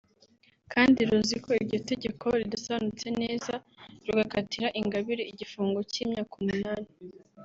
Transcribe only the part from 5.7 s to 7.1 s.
cy’imyaka umunani